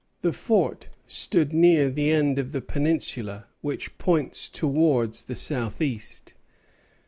[0.23, 6.33] The fort stood near the end of the peninsula, which points towards the southeast.